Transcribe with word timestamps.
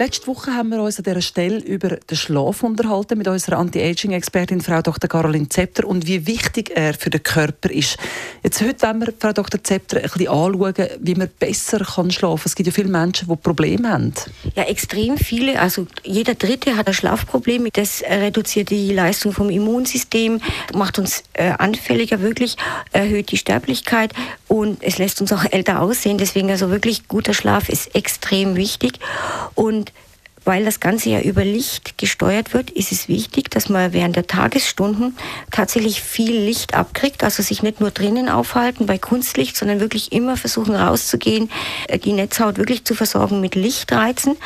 Letzte 0.00 0.28
Woche 0.28 0.54
haben 0.54 0.70
wir 0.70 0.82
uns 0.82 0.96
an 0.96 1.04
dieser 1.04 1.20
Stelle 1.20 1.58
über 1.58 1.90
den 1.90 2.16
Schlaf 2.16 2.62
unterhalten 2.62 3.18
mit 3.18 3.28
unserer 3.28 3.58
Anti-Aging-Expertin 3.58 4.62
Frau 4.62 4.80
Dr. 4.80 5.10
Caroline 5.10 5.50
Zepter 5.50 5.86
und 5.86 6.06
wie 6.06 6.26
wichtig 6.26 6.70
er 6.74 6.94
für 6.94 7.10
den 7.10 7.22
Körper 7.22 7.70
ist. 7.70 7.98
Jetzt 8.42 8.62
heute 8.62 8.80
wollen 8.80 9.00
wir, 9.00 9.12
Frau 9.18 9.34
Dr. 9.34 9.62
Zepter, 9.62 9.98
ein 9.98 10.04
bisschen 10.04 10.28
anschauen, 10.28 10.74
wie 11.00 11.14
man 11.14 11.28
besser 11.38 11.80
kann 11.80 12.10
schlafen 12.10 12.38
kann. 12.38 12.46
Es 12.46 12.54
gibt 12.54 12.66
ja 12.68 12.72
viele 12.72 12.88
Menschen, 12.88 13.28
die 13.28 13.36
Probleme 13.36 13.90
haben. 13.90 14.14
Ja, 14.56 14.62
extrem 14.62 15.18
viele. 15.18 15.60
Also 15.60 15.86
jeder 16.02 16.34
Dritte 16.34 16.78
hat 16.78 16.88
ein 16.88 16.94
Schlafproblem. 16.94 17.68
Das 17.70 18.02
reduziert 18.02 18.70
die 18.70 18.94
Leistung 18.94 19.32
vom 19.32 19.50
Immunsystem, 19.50 20.40
macht 20.72 20.98
uns 20.98 21.24
äh, 21.34 21.50
anfälliger 21.58 22.22
wirklich, 22.22 22.56
erhöht 22.92 23.32
die 23.32 23.36
Sterblichkeit 23.36 24.14
und 24.50 24.82
es 24.82 24.98
lässt 24.98 25.20
uns 25.20 25.32
auch 25.32 25.44
älter 25.48 25.80
aussehen. 25.80 26.18
Deswegen 26.18 26.50
also 26.50 26.70
wirklich 26.70 27.06
guter 27.06 27.34
Schlaf 27.34 27.68
ist 27.68 27.94
extrem 27.94 28.56
wichtig. 28.56 28.98
Und 29.54 29.92
weil 30.44 30.64
das 30.64 30.80
Ganze 30.80 31.10
ja 31.10 31.20
über 31.20 31.44
Licht 31.44 31.98
gesteuert 31.98 32.52
wird, 32.52 32.68
ist 32.68 32.90
es 32.90 33.06
wichtig, 33.06 33.52
dass 33.52 33.68
man 33.68 33.92
während 33.92 34.16
der 34.16 34.26
Tagesstunden 34.26 35.16
tatsächlich 35.52 36.02
viel 36.02 36.36
Licht 36.36 36.74
abkriegt, 36.74 37.22
also 37.22 37.44
sich 37.44 37.62
nicht 37.62 37.80
nur 37.80 37.92
drinnen 37.92 38.28
aufhalten 38.28 38.86
bei 38.86 38.98
Kunstlicht, 38.98 39.56
sondern 39.56 39.78
wirklich 39.78 40.10
immer 40.10 40.36
versuchen 40.36 40.74
rauszugehen, 40.74 41.48
die 42.02 42.12
Netzhaut 42.12 42.58
wirklich 42.58 42.84
zu 42.84 42.96
versorgen 42.96 43.40
mit 43.40 43.54
Lichtreizen. 43.54 44.36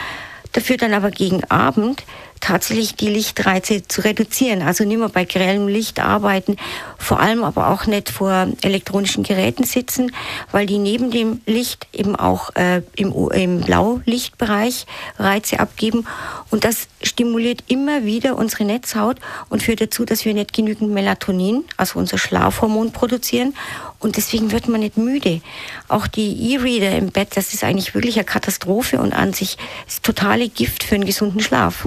Dafür 0.52 0.76
dann 0.76 0.92
aber 0.92 1.12
gegen 1.12 1.44
Abend 1.44 2.04
tatsächlich 2.44 2.94
die 2.94 3.08
Lichtreize 3.08 3.88
zu 3.88 4.02
reduzieren. 4.02 4.60
Also 4.60 4.84
nicht 4.84 4.98
mehr 4.98 5.08
bei 5.08 5.24
grellem 5.24 5.66
Licht 5.66 5.98
arbeiten, 5.98 6.56
vor 6.98 7.18
allem 7.18 7.42
aber 7.42 7.68
auch 7.68 7.86
nicht 7.86 8.10
vor 8.10 8.48
elektronischen 8.60 9.24
Geräten 9.24 9.64
sitzen, 9.64 10.12
weil 10.52 10.66
die 10.66 10.76
neben 10.76 11.10
dem 11.10 11.40
Licht 11.46 11.86
eben 11.94 12.14
auch 12.16 12.54
äh, 12.54 12.82
im, 12.96 13.14
im 13.30 13.60
Blaulichtbereich 13.62 14.84
Reize 15.18 15.58
abgeben. 15.58 16.06
Und 16.50 16.64
das 16.64 16.86
stimuliert 17.02 17.64
immer 17.68 18.04
wieder 18.04 18.36
unsere 18.36 18.64
Netzhaut 18.64 19.16
und 19.48 19.62
führt 19.62 19.80
dazu, 19.80 20.04
dass 20.04 20.26
wir 20.26 20.34
nicht 20.34 20.52
genügend 20.52 20.92
Melatonin, 20.92 21.64
also 21.78 21.98
unser 21.98 22.18
Schlafhormon, 22.18 22.92
produzieren. 22.92 23.54
Und 24.00 24.18
deswegen 24.18 24.52
wird 24.52 24.68
man 24.68 24.80
nicht 24.80 24.98
müde. 24.98 25.40
Auch 25.88 26.06
die 26.06 26.52
E-Reader 26.52 26.98
im 26.98 27.10
Bett, 27.10 27.36
das 27.36 27.54
ist 27.54 27.64
eigentlich 27.64 27.94
wirklich 27.94 28.16
eine 28.16 28.24
Katastrophe 28.24 29.00
und 29.00 29.14
an 29.14 29.32
sich 29.32 29.56
ist 29.88 30.02
totale 30.02 30.50
Gift 30.50 30.84
für 30.84 30.96
einen 30.96 31.06
gesunden 31.06 31.40
Schlaf. 31.40 31.86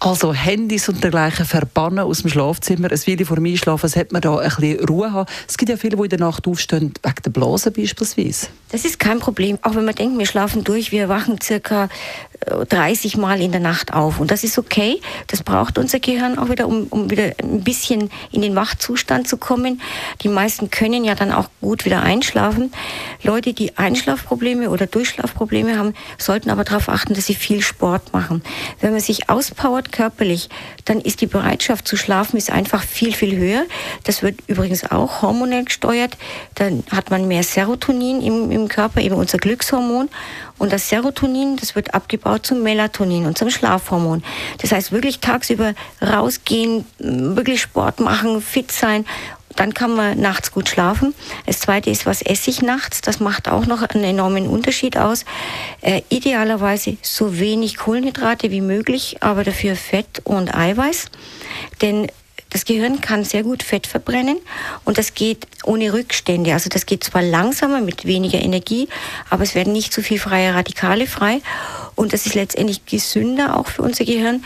Also 0.00 0.32
Handys 0.32 0.88
und 0.88 1.02
dergleichen 1.02 1.44
verbannen 1.44 1.98
aus 1.98 2.22
dem 2.22 2.30
Schlafzimmer. 2.30 2.90
Ein 2.90 3.06
Video 3.06 3.26
vor 3.26 3.36
dem 3.36 3.46
Einschlafen, 3.46 3.88
sollte 3.88 4.12
man 4.12 4.22
da 4.22 4.38
ein 4.38 4.48
bisschen 4.48 4.84
Ruhe 4.84 5.12
haben. 5.12 5.28
Es 5.48 5.58
gibt 5.58 5.70
ja 5.70 5.76
viele, 5.76 5.96
die 5.96 6.02
in 6.04 6.08
der 6.10 6.20
Nacht 6.20 6.46
aufstehen, 6.46 6.94
wegen 7.02 7.22
der 7.24 7.30
Blasen 7.30 7.72
beispielsweise. 7.72 8.46
Das 8.70 8.84
ist 8.84 9.00
kein 9.00 9.18
Problem. 9.18 9.58
Auch 9.62 9.74
wenn 9.74 9.84
man 9.84 9.94
denkt, 9.94 10.16
wir 10.16 10.26
schlafen 10.26 10.62
durch, 10.62 10.92
wir 10.92 11.08
wachen 11.08 11.40
circa 11.42 11.88
30 12.40 13.14
äh, 13.14 13.18
Mal 13.18 13.40
in 13.40 13.52
der 13.52 13.60
Nacht 13.60 13.92
auf. 13.92 14.20
Und 14.20 14.30
das 14.30 14.44
ist 14.44 14.58
okay. 14.58 15.00
Das 15.26 15.42
braucht 15.42 15.78
unser 15.78 16.00
Gehirn 16.00 16.38
auch 16.38 16.48
wieder, 16.48 16.66
um, 16.66 16.86
um 16.88 17.10
wieder 17.10 17.32
ein 17.42 17.62
bisschen 17.62 18.10
in 18.32 18.42
den 18.42 18.54
Wachzustand 18.54 19.28
zu 19.28 19.36
kommen. 19.36 19.80
Die 20.22 20.28
meisten 20.28 20.70
können 20.70 21.04
ja 21.04 21.14
dann 21.14 21.32
auch 21.32 21.48
gut 21.60 21.84
wieder 21.84 22.02
einschlafen. 22.02 22.72
Leute, 23.22 23.52
die 23.52 23.76
Einschlafprobleme 23.76 24.70
oder 24.70 24.86
Durchschlafprobleme 24.86 25.78
haben, 25.78 25.94
sollten 26.16 26.50
aber 26.50 26.64
darauf 26.64 26.88
achten, 26.88 27.14
dass 27.14 27.26
sie 27.26 27.34
viel 27.34 27.62
Sport 27.62 28.12
machen. 28.12 28.42
Wenn 28.80 28.92
man 28.92 29.00
sich 29.00 29.28
auspowert, 29.28 29.92
körperlich, 29.92 30.48
dann 30.84 31.00
ist 31.00 31.20
die 31.20 31.26
Bereitschaft 31.26 31.86
zu 31.86 31.96
schlafen 31.96 32.38
ist 32.38 32.50
einfach 32.50 32.82
viel, 32.82 33.12
viel 33.12 33.36
höher. 33.36 33.64
Das 34.04 34.22
wird 34.22 34.40
übrigens 34.46 34.90
auch 34.90 35.22
hormonell 35.22 35.64
gesteuert. 35.64 36.16
Dann 36.54 36.84
hat 36.90 37.10
man 37.10 37.28
mehr 37.28 37.42
Serotonin 37.42 38.22
im, 38.22 38.50
im 38.50 38.68
Körper, 38.68 39.00
eben 39.00 39.16
unser 39.16 39.38
Glückshormon. 39.38 40.08
Und 40.58 40.72
das 40.72 40.88
Serotonin, 40.88 41.56
das 41.56 41.74
wird 41.74 41.94
abgebaut 41.94 42.46
zum 42.46 42.62
Melatonin, 42.62 43.26
unserem 43.26 43.50
Schlafhormon. 43.50 44.22
Das 44.60 44.72
heißt, 44.72 44.92
wirklich 44.92 45.20
tagsüber 45.20 45.74
rausgehen, 46.02 46.84
wirklich 46.98 47.60
Sport 47.60 48.00
machen, 48.00 48.40
fit 48.42 48.72
sein 48.72 49.04
dann 49.58 49.74
kann 49.74 49.94
man 49.94 50.20
nachts 50.20 50.52
gut 50.52 50.68
schlafen. 50.68 51.14
Das 51.46 51.58
zweite 51.58 51.90
ist, 51.90 52.06
was 52.06 52.22
esse 52.22 52.48
ich 52.48 52.62
nachts? 52.62 53.00
Das 53.00 53.18
macht 53.18 53.48
auch 53.48 53.66
noch 53.66 53.82
einen 53.82 54.04
enormen 54.04 54.46
Unterschied 54.46 54.96
aus. 54.96 55.24
Äh, 55.80 56.02
idealerweise 56.08 56.96
so 57.02 57.38
wenig 57.40 57.76
Kohlenhydrate 57.76 58.52
wie 58.52 58.60
möglich, 58.60 59.16
aber 59.20 59.42
dafür 59.42 59.74
Fett 59.74 60.20
und 60.22 60.54
Eiweiß. 60.54 61.06
Denn 61.82 62.06
das 62.50 62.64
Gehirn 62.64 63.00
kann 63.00 63.24
sehr 63.24 63.42
gut 63.42 63.62
Fett 63.62 63.86
verbrennen 63.86 64.38
und 64.84 64.98
das 64.98 65.14
geht 65.14 65.46
ohne 65.64 65.92
Rückstände. 65.92 66.52
Also 66.52 66.68
das 66.68 66.86
geht 66.86 67.04
zwar 67.04 67.22
langsamer 67.22 67.80
mit 67.80 68.04
weniger 68.04 68.40
Energie, 68.40 68.88
aber 69.28 69.42
es 69.42 69.54
werden 69.54 69.72
nicht 69.72 69.92
so 69.92 70.02
viel 70.02 70.18
freie 70.18 70.54
Radikale 70.54 71.06
frei 71.06 71.40
und 71.94 72.12
das 72.12 72.26
ist 72.26 72.34
letztendlich 72.34 72.86
gesünder 72.86 73.56
auch 73.56 73.66
für 73.68 73.82
unser 73.82 74.04
Gehirn. 74.04 74.44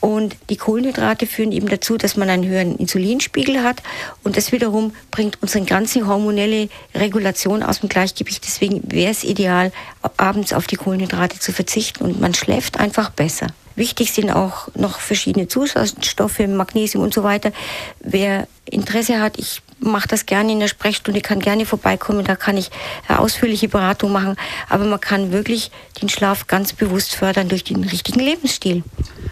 Und 0.00 0.36
die 0.50 0.56
Kohlenhydrate 0.56 1.26
führen 1.26 1.52
eben 1.52 1.68
dazu, 1.68 1.96
dass 1.96 2.16
man 2.16 2.28
einen 2.28 2.44
höheren 2.44 2.76
Insulinspiegel 2.76 3.62
hat. 3.62 3.84
Und 4.24 4.36
das 4.36 4.50
wiederum 4.50 4.92
bringt 5.12 5.40
unsere 5.40 5.64
ganze 5.64 6.08
hormonelle 6.08 6.68
Regulation 6.92 7.62
aus 7.62 7.80
dem 7.80 7.88
Gleichgewicht. 7.88 8.44
Deswegen 8.44 8.82
wäre 8.90 9.12
es 9.12 9.22
ideal, 9.22 9.70
abends 10.16 10.52
auf 10.52 10.66
die 10.66 10.74
Kohlenhydrate 10.74 11.38
zu 11.38 11.52
verzichten 11.52 12.02
und 12.02 12.20
man 12.20 12.34
schläft 12.34 12.80
einfach 12.80 13.10
besser. 13.10 13.46
Wichtig 13.76 14.12
sind 14.12 14.30
auch 14.30 14.68
noch 14.74 15.00
verschiedene 15.00 15.48
Zusatzstoffe, 15.48 16.40
Magnesium 16.40 17.02
und 17.02 17.14
so 17.14 17.22
weiter. 17.22 17.52
Wer 18.00 18.46
Interesse 18.64 19.20
hat, 19.20 19.38
ich 19.38 19.62
mache 19.80 20.08
das 20.08 20.26
gerne 20.26 20.52
in 20.52 20.60
der 20.60 20.68
Sprechstunde, 20.68 21.20
kann 21.20 21.40
gerne 21.40 21.66
vorbeikommen, 21.66 22.24
da 22.24 22.36
kann 22.36 22.56
ich 22.56 22.70
eine 23.08 23.18
ausführliche 23.18 23.68
Beratung 23.68 24.12
machen. 24.12 24.36
Aber 24.68 24.84
man 24.84 25.00
kann 25.00 25.32
wirklich 25.32 25.70
den 26.00 26.08
Schlaf 26.08 26.46
ganz 26.46 26.72
bewusst 26.72 27.14
fördern 27.14 27.48
durch 27.48 27.64
den 27.64 27.82
richtigen 27.84 28.20
Lebensstil. 28.20 28.82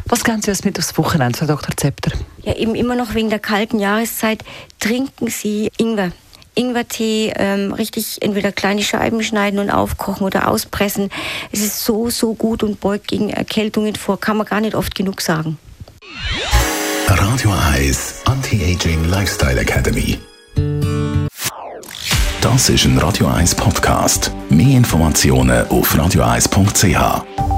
Was 0.06 0.24
gehen 0.24 0.42
Sie 0.42 0.50
jetzt 0.50 0.64
mit 0.64 0.78
aufs 0.78 0.96
Wochenende, 0.98 1.38
Frau 1.38 1.46
Dr. 1.46 1.76
Zepter? 1.76 2.12
Ja, 2.42 2.56
eben 2.56 2.74
immer 2.74 2.96
noch 2.96 3.14
wegen 3.14 3.30
der 3.30 3.38
kalten 3.38 3.78
Jahreszeit 3.78 4.44
trinken 4.78 5.28
Sie 5.28 5.70
Ingwer. 5.78 6.12
Ingwertee 6.60 7.32
ähm, 7.37 7.72
richtig 7.72 8.19
entweder 8.21 8.53
kleine 8.53 8.82
Scheiben 8.82 9.22
schneiden 9.22 9.59
und 9.59 9.71
aufkochen 9.71 10.26
oder 10.26 10.48
auspressen. 10.48 11.09
Es 11.53 11.60
ist 11.60 11.84
so, 11.84 12.10
so 12.10 12.34
gut 12.34 12.62
und 12.62 12.81
beugt 12.81 13.09
gegen 13.09 13.31
Erkältungen 13.31 13.97
vor, 13.97 14.21
kann 14.21 14.37
man 14.37 14.47
gar 14.47 14.60
nicht 14.60 14.75
oft 14.75 14.94
genug 14.94 15.20
sagen. 15.22 15.59
Radio 17.06 17.50
Eyes 17.75 18.22
Anti-Aging 18.26 19.06
Lifestyle 19.06 19.60
Academy. 19.60 20.19
Das 22.41 22.69
ist 22.69 22.84
ein 22.84 22.99
Radio 22.99 23.26
1 23.26 23.54
Podcast. 23.54 24.31
Mehr 24.49 24.76
Informationen 24.76 25.66
auf 25.69 25.94
radio1.ch. 25.94 27.50